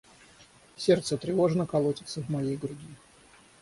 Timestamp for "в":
2.23-2.29